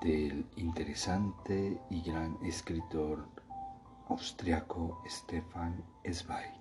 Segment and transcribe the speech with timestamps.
[0.00, 3.28] Del interesante y gran escritor
[4.08, 6.60] austriaco Stefan Zweig.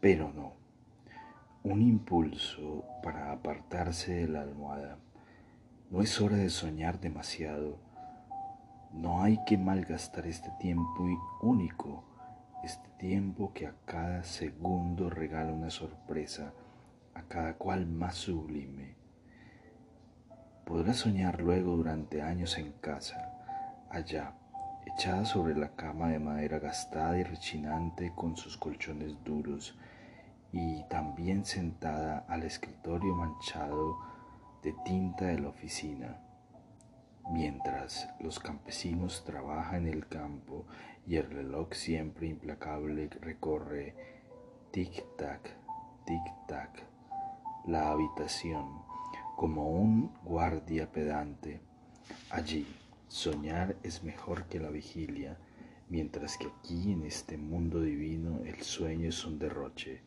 [0.00, 0.52] Pero no,
[1.64, 4.98] un impulso para apartarse de la almohada.
[5.90, 7.78] No es hora de soñar demasiado.
[8.92, 11.04] No hay que malgastar este tiempo
[11.42, 12.04] único
[12.62, 16.52] este tiempo que a cada segundo regala una sorpresa,
[17.14, 18.97] a cada cual más sublime.
[20.68, 23.32] Podrás soñar luego durante años en casa,
[23.88, 24.34] allá,
[24.84, 29.78] echada sobre la cama de madera gastada y rechinante con sus colchones duros,
[30.52, 33.96] y también sentada al escritorio manchado
[34.62, 36.20] de tinta de la oficina.
[37.30, 40.66] Mientras los campesinos trabajan en el campo
[41.06, 43.94] y el reloj siempre implacable recorre
[44.70, 45.48] tic-tac,
[46.04, 46.82] tic-tac
[47.64, 48.87] la habitación
[49.38, 51.60] como un guardia pedante.
[52.28, 52.66] Allí
[53.06, 55.38] soñar es mejor que la vigilia,
[55.88, 60.02] mientras que aquí en este mundo divino el sueño es un derroche.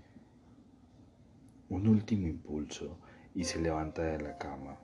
[1.69, 2.97] Un último impulso
[3.33, 4.77] y se levanta de la cama,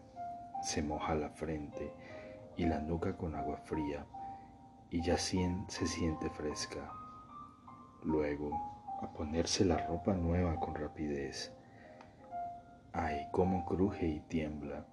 [0.64, 1.92] se moja la frente
[2.56, 4.06] y la nuca con agua fría
[4.90, 6.90] y ya se siente fresca.
[8.02, 8.52] Luego,
[9.02, 11.57] a ponerse la ropa nueva con rapidez.
[13.00, 14.84] Ay, cómo cruje y tiembla.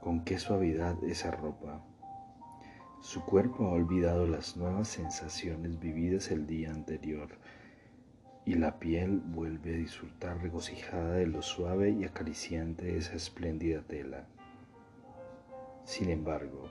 [0.00, 1.82] Con qué suavidad esa ropa.
[3.00, 7.30] Su cuerpo ha olvidado las nuevas sensaciones vividas el día anterior
[8.44, 13.82] y la piel vuelve a disfrutar regocijada de lo suave y acariciante de esa espléndida
[13.82, 14.28] tela.
[15.82, 16.70] Sin embargo,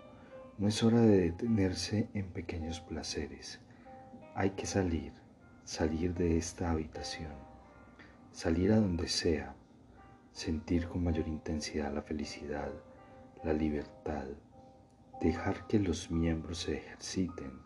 [0.57, 3.59] no es hora de detenerse en pequeños placeres.
[4.34, 5.12] Hay que salir,
[5.66, 7.34] salir de esta habitación,
[8.31, 9.56] salir a donde sea,
[10.38, 12.72] sentir con mayor intensidad la felicidad,
[13.44, 14.25] la libertad,
[15.20, 17.59] dejar que los miembros se ejerciten,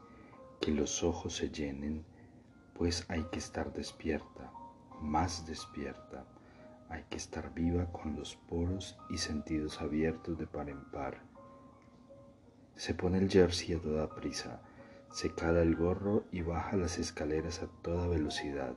[0.61, 2.05] que los ojos se llenen,
[2.73, 4.53] pues hay que estar despierta,
[5.01, 6.23] más despierta,
[6.87, 11.31] hay que estar viva con los poros y sentidos abiertos de par en par
[12.81, 14.59] se pone el jersey a toda prisa,
[15.11, 18.73] se cala el gorro y baja las escaleras a toda velocidad.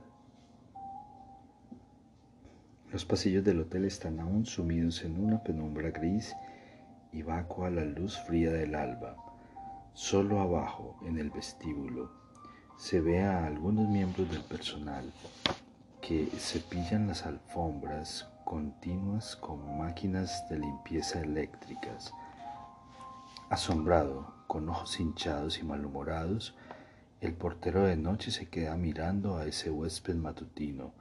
[2.91, 6.35] Los pasillos del hotel están aún sumidos en una penumbra gris
[7.11, 9.15] y vacua a la luz fría del alba.
[9.93, 12.11] Solo abajo, en el vestíbulo,
[12.77, 15.11] se ve a algunos miembros del personal
[16.01, 22.13] que cepillan las alfombras continuas con máquinas de limpieza eléctricas
[23.49, 26.55] Asombrado, con ojos hinchados y malhumorados,
[27.21, 30.93] el portero de noche se queda mirando a ese huésped matutino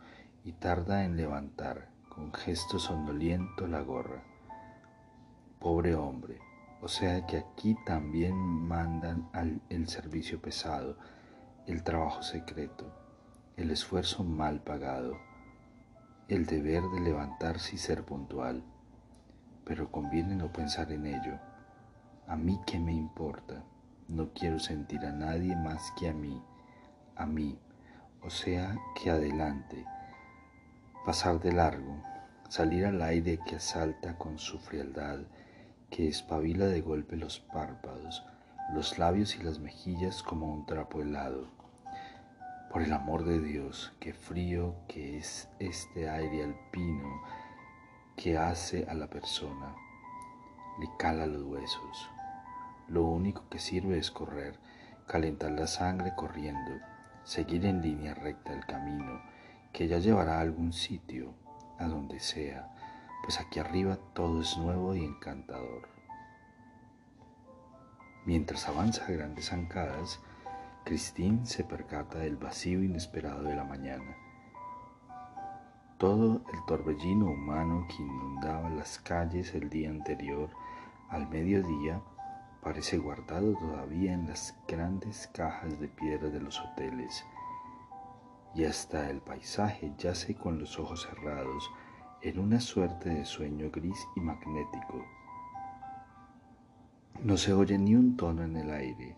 [0.45, 4.23] y tarda en levantar, con gesto somnoliento, la gorra.
[5.59, 6.39] Pobre hombre,
[6.81, 9.31] o sea que aquí también mandan
[9.71, 10.97] el servicio pesado,
[11.67, 12.93] el trabajo secreto,
[13.57, 15.17] el esfuerzo mal pagado,
[16.29, 18.63] el deber de levantarse y ser puntual.
[19.65, 21.39] Pero conviene no pensar en ello
[22.27, 23.63] a mí qué me importa.
[24.09, 26.43] No quiero sentir a nadie más que a mí,
[27.17, 27.59] a mí.
[28.23, 29.85] O sea, que adelante.
[31.05, 32.03] Pasar de largo,
[32.49, 35.19] salir al aire que asalta con su frialdad,
[35.91, 38.25] que espabila de golpe los párpados,
[38.73, 41.51] los labios y las mejillas como un trapo helado.
[42.71, 47.21] Por el amor de Dios, qué frío que es este aire alpino
[48.17, 49.75] que hace a la persona,
[50.81, 52.11] le cala los huesos.
[52.89, 54.59] Lo único que sirve es correr,
[55.07, 56.81] calentar la sangre corriendo,
[57.25, 59.34] seguir en línea recta el camino,
[59.75, 61.35] que ya llevará a algún sitio,
[61.79, 62.73] a donde sea,
[63.25, 65.89] pues aquí arriba todo es nuevo y encantador.
[68.25, 70.21] Mientras avanza a grandes zancadas,
[70.85, 74.17] Christine se percata del vacío inesperado de la mañana.
[75.99, 80.51] Todo el torbellino humano que inundaba las calles el día anterior,
[81.09, 82.01] al mediodía,
[82.63, 87.25] parece guardado todavía en las grandes cajas de piedra de los hoteles,
[88.55, 91.71] y hasta el paisaje yace con los ojos cerrados
[92.23, 95.05] en una suerte de sueño gris y magnético.
[97.23, 99.17] No se oye ni un tono en el aire.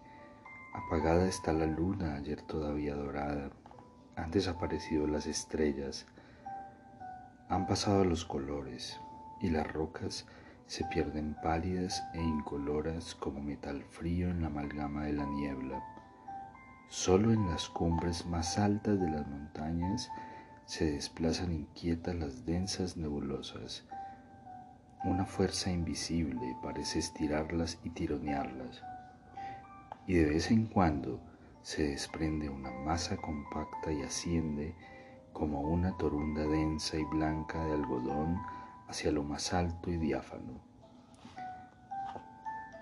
[0.75, 3.50] Apagada está la luna, ayer todavía dorada.
[4.17, 6.06] Han desaparecido las estrellas.
[7.49, 9.00] Han pasado los colores
[9.41, 10.27] y las rocas
[10.67, 15.95] se pierden pálidas e incoloras como metal frío en la amalgama de la niebla.
[16.88, 20.09] Solo en las cumbres más altas de las montañas
[20.67, 23.85] se desplazan inquietas las densas nebulosas.
[25.05, 28.83] Una fuerza invisible parece estirarlas y tironearlas.
[30.06, 31.21] Y de vez en cuando
[31.62, 34.75] se desprende una masa compacta y asciende
[35.33, 38.41] como una torunda densa y blanca de algodón
[38.88, 40.61] hacia lo más alto y diáfano.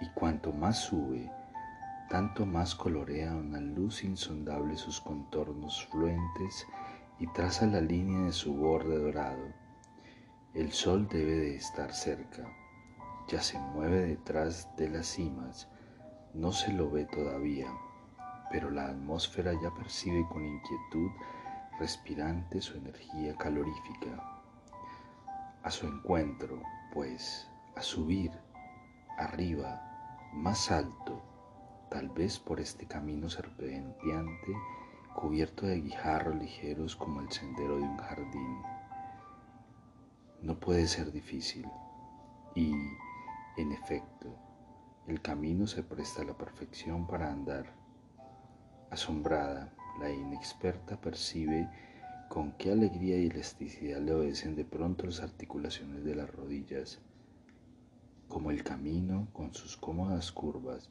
[0.01, 1.31] Y cuanto más sube,
[2.09, 6.67] tanto más colorea una luz insondable sus contornos fluentes
[7.19, 9.53] y traza la línea de su borde dorado.
[10.55, 12.47] El sol debe de estar cerca,
[13.29, 15.69] ya se mueve detrás de las cimas,
[16.35, 17.69] no se lo ve todavía,
[18.51, 21.11] pero la atmósfera ya percibe con inquietud
[21.79, 24.35] respirante su energía calorífica
[25.65, 26.62] a su encuentro,
[26.93, 28.31] pues, a subir,
[29.17, 31.23] arriba, más alto,
[31.94, 34.52] tal vez por este camino serpenteante
[35.14, 38.62] cubierto de guijarros ligeros como el sendero de un jardín.
[40.43, 41.64] No puede ser difícil
[42.56, 42.73] y,
[43.56, 44.37] en efecto,
[45.06, 47.73] el camino se presta a la perfección para andar.
[48.91, 51.70] Asombrada, la inexperta percibe
[52.29, 56.99] con qué alegría y elasticidad le obedecen de pronto las articulaciones de las rodillas,
[58.26, 60.91] como el camino con sus cómodas curvas,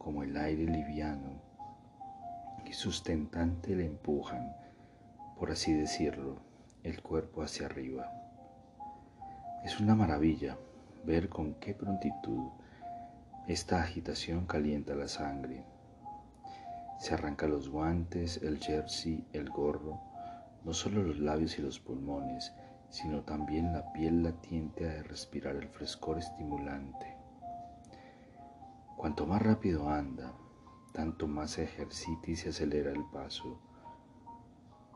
[0.00, 1.42] como el aire liviano
[2.64, 4.56] y sustentante le empujan,
[5.38, 6.36] por así decirlo,
[6.82, 8.10] el cuerpo hacia arriba.
[9.62, 10.56] Es una maravilla
[11.04, 12.48] ver con qué prontitud
[13.46, 15.66] esta agitación calienta la sangre.
[16.98, 20.00] Se arranca los guantes, el jersey, el gorro,
[20.64, 22.54] no solo los labios y los pulmones,
[22.88, 27.19] sino también la piel latiente a respirar el frescor estimulante.
[29.00, 30.34] Cuanto más rápido anda,
[30.92, 33.58] tanto más se ejercita y se acelera el paso.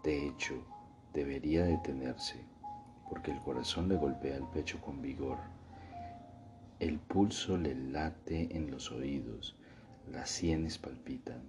[0.03, 0.63] De hecho,
[1.15, 2.45] debería detenerse,
[3.09, 5.39] porque el corazón le golpea el pecho con vigor.
[6.81, 9.57] El pulso le late en los oídos,
[10.13, 11.41] las sienes palpitan.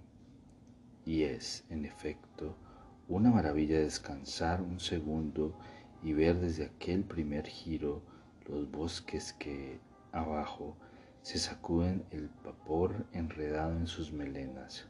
[1.04, 2.56] Y es, en efecto,
[3.06, 5.58] una maravilla descansar un segundo
[6.02, 8.00] y ver desde aquel primer giro
[8.48, 9.78] los bosques que
[10.12, 10.78] abajo
[11.26, 14.86] se sacuden el vapor enredado en sus melenas,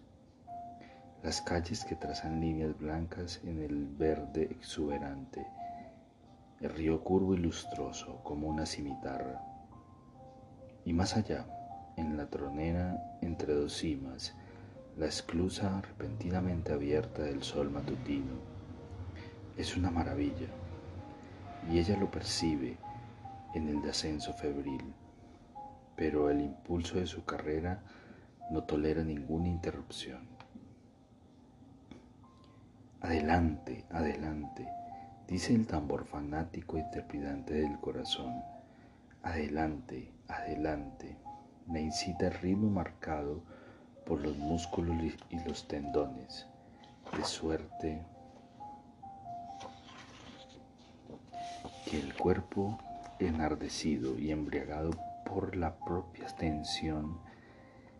[1.23, 5.47] las calles que trazan líneas blancas en el verde exuberante,
[6.61, 9.41] el río curvo y lustroso como una cimitarra,
[10.85, 11.47] y más allá,
[11.97, 14.35] en la tronera entre dos cimas,
[14.99, 18.35] la esclusa repentinamente abierta del sol matutino.
[19.56, 20.49] Es una maravilla,
[21.73, 22.77] y ella lo percibe
[23.55, 24.93] en el descenso febril,
[25.96, 27.82] pero el impulso de su carrera
[28.50, 30.28] no tolera ninguna interrupción.
[33.00, 34.69] Adelante, adelante,
[35.26, 38.43] dice el tambor fanático y trepidante del corazón.
[39.22, 41.17] Adelante, adelante,
[41.67, 43.43] me incita el ritmo marcado
[44.05, 44.96] por los músculos
[45.31, 46.46] y los tendones,
[47.17, 48.05] de suerte
[51.91, 52.79] que el cuerpo
[53.19, 54.91] enardecido y embriagado
[55.27, 57.19] por la propia tensión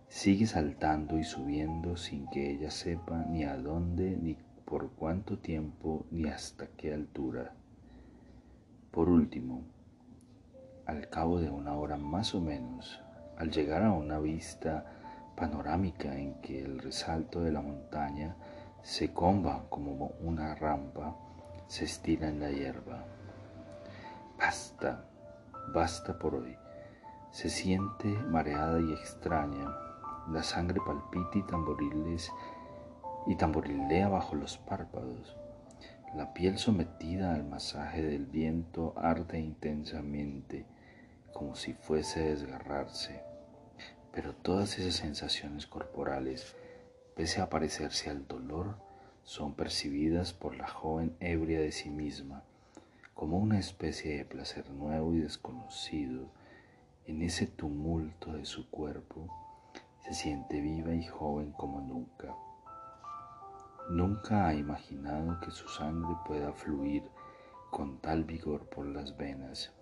[0.09, 6.06] sigue saltando y subiendo sin que ella sepa ni a dónde, ni por cuánto tiempo,
[6.11, 7.52] ni hasta qué altura.
[8.90, 9.64] Por último,
[10.87, 13.00] al cabo de una hora más o menos,
[13.37, 14.87] al llegar a una vista
[15.37, 18.37] panorámica en que el resalto de la montaña
[18.83, 21.16] se comba como una rampa,
[21.66, 23.04] se estira en la hierba.
[24.38, 25.04] Basta,
[25.75, 26.65] basta por hoy.
[27.30, 29.75] Se siente mareada y extraña,
[30.30, 32.33] la sangre palpita y tamboriles
[33.26, 35.37] y tamborilea bajo los párpados.
[36.14, 40.64] La piel sometida al masaje del viento arde intensamente,
[41.33, 43.23] como si fuese a desgarrarse
[44.16, 46.56] pero todas esas sensaciones corporales,
[47.14, 48.78] pese a parecerse al dolor,
[49.25, 52.42] son percibidas por la joven ebria de sí misma
[53.12, 56.30] como una especie de placer nuevo y desconocido
[57.06, 59.28] en ese tumulto de su cuerpo
[60.00, 62.34] se siente viva y joven como nunca.
[63.90, 67.04] Nunca ha imaginado que su sangre pueda fluir
[67.70, 69.72] con tal vigor por las venas,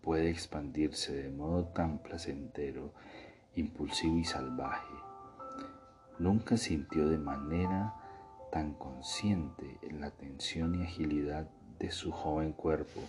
[0.00, 2.92] puede expandirse de modo tan placentero,
[3.54, 4.94] impulsivo y salvaje.
[6.18, 7.94] Nunca sintió de manera
[8.50, 13.00] tan consciente la tensión y agilidad de su joven cuerpo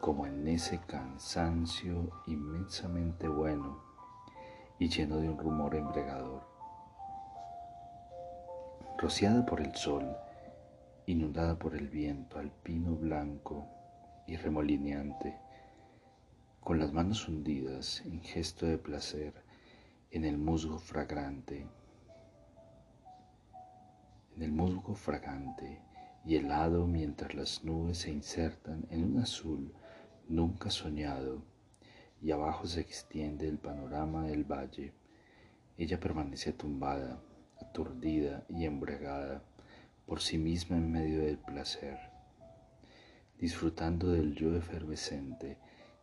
[0.00, 3.82] como en ese cansancio inmensamente bueno
[4.78, 6.42] y lleno de un rumor embriagador.
[8.96, 10.16] Rociada por el sol,
[11.06, 13.66] inundada por el viento alpino blanco
[14.26, 15.36] y remolineante,
[16.60, 19.34] con las manos hundidas en gesto de placer
[20.10, 21.66] en el musgo fragante,
[24.36, 25.80] en el musgo fragante
[26.24, 29.74] y helado mientras las nubes se insertan en un azul
[30.28, 31.42] nunca soñado
[32.20, 34.92] y abajo se extiende el panorama del valle.
[35.76, 37.20] Ella permanece tumbada,
[37.60, 39.42] aturdida y embriagada
[40.06, 41.98] por sí misma en medio del placer,
[43.38, 45.58] disfrutando del yo efervescente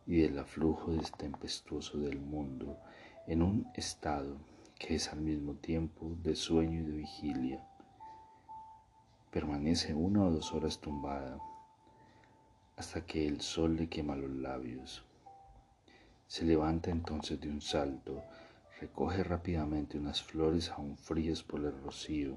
[0.06, 2.78] y del aflujo tempestuoso del mundo
[3.26, 4.38] en un estado
[4.78, 7.66] que es al mismo tiempo de sueño y de vigilia.
[9.30, 11.38] Permanece una o dos horas tumbada
[12.76, 15.06] hasta que el sol le quema los labios
[16.28, 18.24] se levanta entonces de un salto,
[18.80, 22.36] recoge rápidamente unas flores aún frías por el rocío,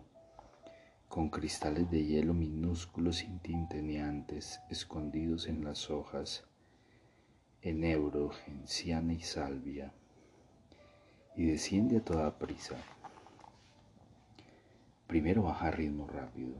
[1.08, 6.46] con cristales de hielo minúsculos y tinteneantes escondidos en las hojas,
[7.64, 9.92] enebro, genciana y salvia,
[11.36, 12.76] y desciende a toda prisa.
[15.08, 16.54] Primero baja a ritmo rápido,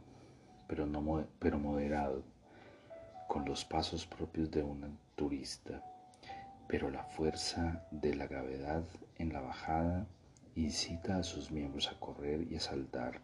[0.68, 2.24] pero, no, pero moderado,
[3.30, 5.82] con los pasos propios de un turista
[6.70, 8.84] pero la fuerza de la gravedad
[9.18, 10.06] en la bajada
[10.54, 13.22] incita a sus miembros a correr y a saltar,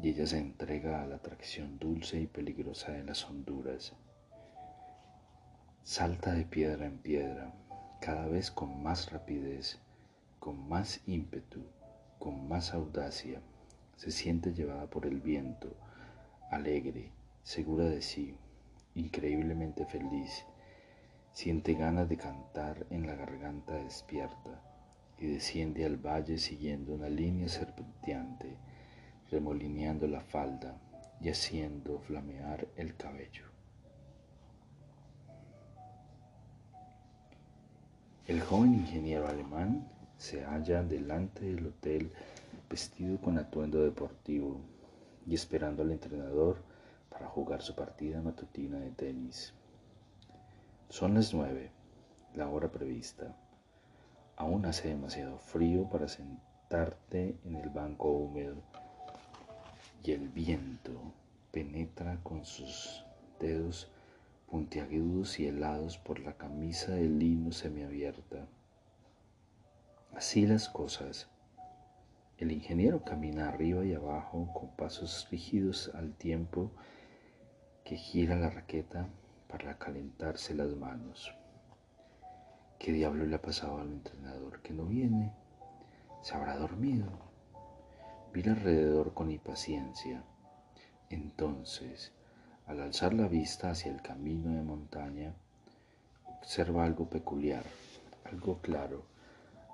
[0.00, 3.94] y ella se entrega a la atracción dulce y peligrosa de las honduras.
[5.82, 7.52] Salta de piedra en piedra,
[8.00, 9.80] cada vez con más rapidez,
[10.38, 11.64] con más ímpetu,
[12.20, 13.40] con más audacia.
[13.96, 15.74] Se siente llevada por el viento,
[16.52, 17.10] alegre,
[17.42, 18.36] segura de sí,
[18.94, 20.44] increíblemente feliz
[21.32, 24.60] Siente ganas de cantar en la garganta despierta
[25.18, 28.58] y desciende al valle siguiendo una línea serpenteante,
[29.30, 30.76] remolineando la falda
[31.22, 33.46] y haciendo flamear el cabello.
[38.26, 42.12] El joven ingeniero alemán se halla delante del hotel
[42.68, 44.60] vestido con atuendo deportivo
[45.26, 46.62] y esperando al entrenador
[47.22, 49.54] para jugar su partida matutina de tenis.
[50.88, 51.70] Son las nueve,
[52.34, 53.36] la hora prevista.
[54.34, 58.56] Aún hace demasiado frío para sentarte en el banco húmedo
[60.02, 61.00] y el viento
[61.52, 63.04] penetra con sus
[63.38, 63.88] dedos
[64.50, 68.48] puntiagudos y helados por la camisa de lino semiabierta.
[70.12, 71.28] Así las cosas.
[72.38, 76.72] El ingeniero camina arriba y abajo con pasos rígidos al tiempo
[77.84, 79.08] que gira la raqueta
[79.48, 81.34] para calentarse las manos.
[82.78, 85.32] ¿Qué diablo le ha pasado al entrenador que no viene?
[86.22, 87.06] ¿Se habrá dormido?
[88.34, 90.22] Mira alrededor con impaciencia.
[91.10, 92.12] Entonces,
[92.66, 95.34] al alzar la vista hacia el camino de montaña,
[96.38, 97.64] observa algo peculiar,
[98.24, 99.04] algo claro,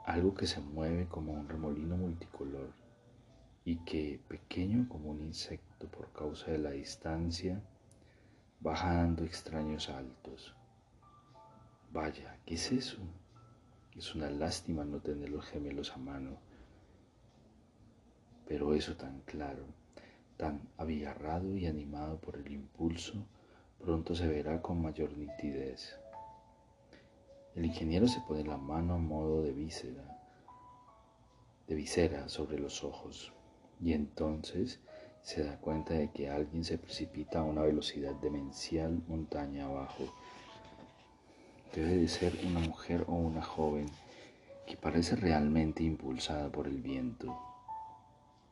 [0.05, 2.73] algo que se mueve como un remolino multicolor
[3.65, 7.63] y que, pequeño como un insecto por causa de la distancia,
[8.61, 10.55] bajando extraños saltos.
[11.93, 12.99] Vaya, ¿qué es eso?
[13.97, 16.39] Es una lástima no tener los gemelos a mano.
[18.47, 19.65] Pero eso tan claro,
[20.37, 23.27] tan abigarrado y animado por el impulso,
[23.79, 25.97] pronto se verá con mayor nitidez.
[27.55, 30.19] El ingeniero se pone la mano a modo de víscera,
[31.67, 33.33] de visera sobre los ojos,
[33.81, 34.81] y entonces
[35.29, 40.05] se da cuenta de que alguien se precipita a una velocidad demencial montaña abajo.
[41.75, 43.91] Debe de ser una mujer o una joven
[44.67, 47.39] que parece realmente impulsada por el viento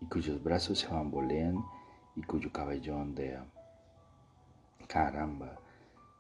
[0.03, 1.65] y cuyos brazos se bambolean
[2.15, 3.47] y cuyo cabello ondea.
[4.87, 5.59] Caramba,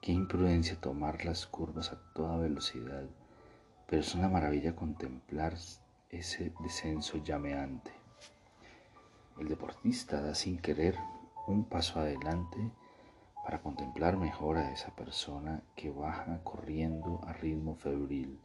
[0.00, 3.04] qué imprudencia tomar las curvas a toda velocidad,
[3.86, 5.54] pero es una maravilla contemplar
[6.08, 8.05] ese descenso llameante.
[9.38, 10.96] El deportista da sin querer
[11.46, 12.72] un paso adelante
[13.44, 18.40] para contemplar mejor a esa persona que baja corriendo a ritmo febril.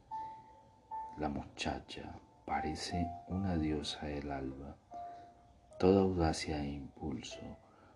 [1.18, 4.76] La muchacha, parece una diosa del alba,
[5.80, 7.40] toda audacia e impulso,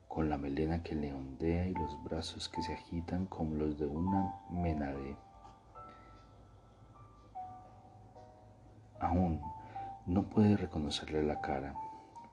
[0.07, 3.87] con la melena que le ondea y los brazos que se agitan como los de
[3.87, 5.17] una menade.
[9.01, 9.41] Aún
[10.05, 11.75] no puede reconocerle la cara,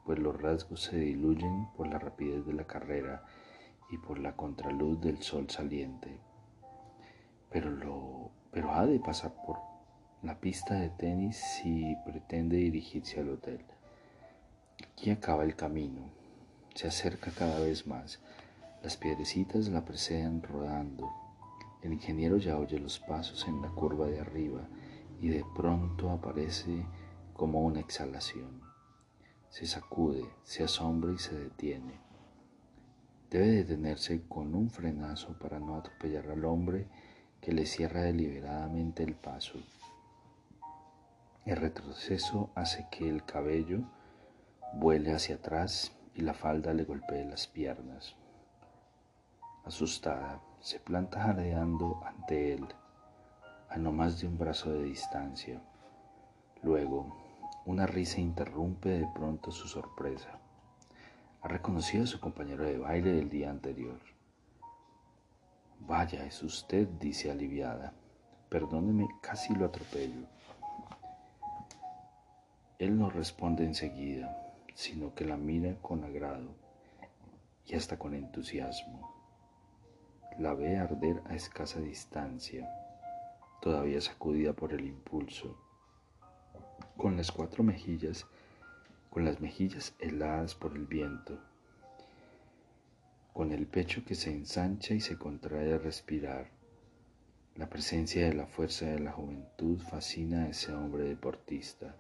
[0.04, 3.24] pues los rasgos se diluyen por la rapidez de la carrera
[3.90, 6.18] y por la contraluz del sol saliente.
[7.50, 9.58] Pero, lo, pero ha de pasar por
[10.22, 13.64] la pista de tenis si pretende dirigirse al hotel.
[14.82, 16.10] Aquí acaba el camino.
[16.74, 18.20] Se acerca cada vez más.
[18.82, 21.10] Las piedrecitas la preceden rodando.
[21.82, 24.66] El ingeniero ya oye los pasos en la curva de arriba
[25.20, 26.86] y de pronto aparece
[27.34, 28.71] como una exhalación.
[29.52, 32.00] Se sacude, se asombra y se detiene.
[33.28, 36.88] Debe detenerse con un frenazo para no atropellar al hombre
[37.38, 39.58] que le cierra deliberadamente el paso.
[41.44, 43.80] El retroceso hace que el cabello
[44.72, 48.16] vuele hacia atrás y la falda le golpee las piernas.
[49.66, 52.66] Asustada, se planta jadeando ante él,
[53.68, 55.60] a no más de un brazo de distancia.
[56.62, 57.21] Luego,
[57.64, 60.40] una risa interrumpe de pronto su sorpresa.
[61.42, 64.00] Ha reconocido a su compañero de baile del día anterior.
[65.78, 67.92] Vaya, es usted, dice aliviada.
[68.48, 70.26] Perdóneme, casi lo atropello.
[72.78, 76.56] Él no responde enseguida, sino que la mira con agrado
[77.66, 79.14] y hasta con entusiasmo.
[80.38, 82.68] La ve arder a escasa distancia,
[83.60, 85.56] todavía sacudida por el impulso,
[86.96, 88.26] con las cuatro mejillas,
[89.10, 91.38] con las mejillas heladas por el viento
[93.32, 96.50] con el pecho que se ensancha y se contrae al respirar.
[97.56, 101.96] La presencia de la fuerza de la juventud fascina a ese hombre deportista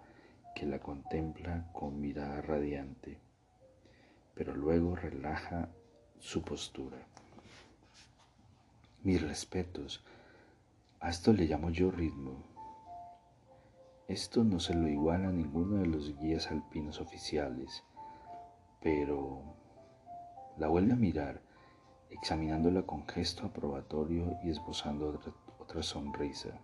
[0.54, 3.18] que la contempla con mirada radiante,
[4.34, 5.68] pero luego relaja
[6.20, 6.98] su postura.
[9.02, 10.04] Mis respetos,
[11.00, 12.51] a esto le llamo yo ritmo.
[14.12, 17.82] Esto no se lo iguala a ninguno de los guías alpinos oficiales,
[18.82, 19.56] pero
[20.58, 21.40] la vuelve a mirar,
[22.10, 26.60] examinándola con gesto aprobatorio y esbozando otra, otra sonrisa.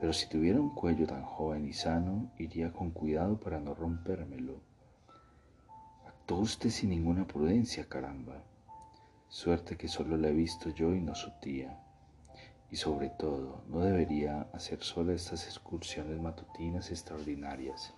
[0.00, 4.62] Pero si tuviera un cuello tan joven y sano, iría con cuidado para no rompérmelo.
[6.06, 8.42] Actuó usted sin ninguna prudencia, caramba.
[9.28, 11.83] Suerte que solo la he visto yo y no su tía.
[12.74, 17.94] Y sobre todo, no debería hacer sola estas excursiones matutinas extraordinarias.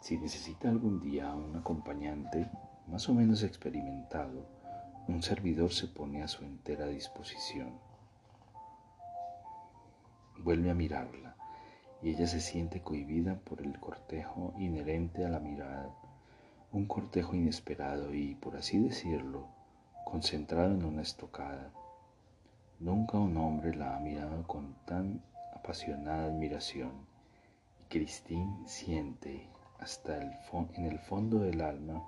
[0.00, 2.50] Si necesita algún día un acompañante,
[2.86, 4.46] más o menos experimentado,
[5.06, 7.78] un servidor se pone a su entera disposición.
[10.38, 11.36] Vuelve a mirarla
[12.00, 15.94] y ella se siente cohibida por el cortejo inherente a la mirada,
[16.72, 19.48] un cortejo inesperado y, por así decirlo,
[20.06, 21.70] concentrado en una estocada.
[22.80, 25.22] Nunca un hombre la ha mirado con tan
[25.54, 26.92] apasionada admiración
[27.78, 29.46] y Christine siente
[29.78, 30.32] hasta el
[30.72, 32.02] en el fondo del alma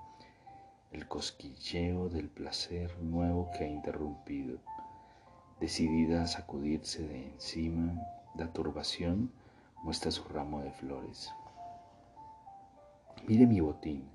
[0.90, 4.61] el cosquilleo del placer nuevo que ha interrumpido.
[5.61, 7.92] Decidida a sacudirse de encima
[8.35, 9.30] la turbación,
[9.82, 11.30] muestra su ramo de flores.
[13.28, 14.08] Mire mi botín,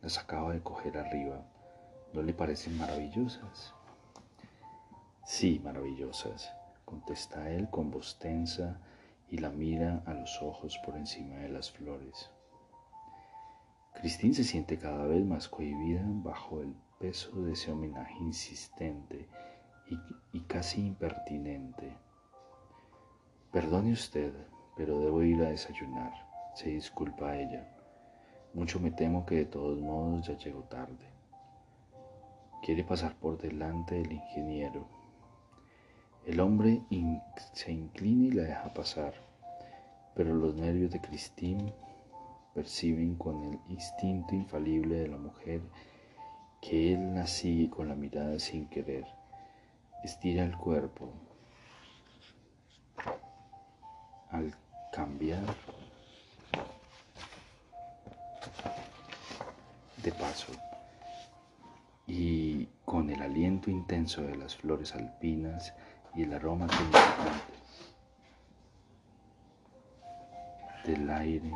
[0.00, 1.42] las acaba de coger arriba.
[2.12, 3.74] ¿No le parecen maravillosas?
[5.30, 6.54] Sí, maravillosas,
[6.86, 8.80] contesta él con voz tensa
[9.28, 12.30] y la mira a los ojos por encima de las flores.
[13.92, 19.28] Christine se siente cada vez más cohibida bajo el peso de ese homenaje insistente
[20.32, 21.92] y, casi impertinente.
[23.52, 24.32] Perdone usted,
[24.78, 26.10] pero debo ir a desayunar,
[26.54, 27.68] se disculpa ella.
[28.54, 31.06] Mucho me temo que de todos modos ya llego tarde.
[32.62, 34.97] Quiere pasar por delante del ingeniero.
[36.28, 36.82] El hombre
[37.54, 39.14] se inclina y la deja pasar,
[40.14, 41.72] pero los nervios de Christine
[42.52, 45.62] perciben con el instinto infalible de la mujer
[46.60, 49.06] que él la sigue con la mirada sin querer.
[50.04, 51.10] Estira el cuerpo.
[54.30, 54.54] Al
[54.92, 55.42] cambiar
[60.02, 60.52] de paso
[62.06, 65.72] y con el aliento intenso de las flores alpinas
[66.18, 66.66] y el aroma
[70.84, 71.52] del aire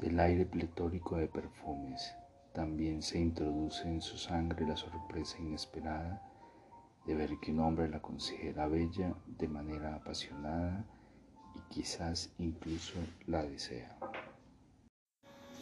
[0.00, 2.12] El aire pletórico de perfumes
[2.52, 6.20] también se introduce en su sangre la sorpresa inesperada
[7.06, 10.84] de ver que un hombre la considera bella de manera apasionada
[11.54, 12.94] y quizás incluso
[13.26, 13.96] la desea.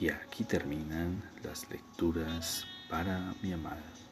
[0.00, 4.11] Y aquí terminan las lecturas para mi amada.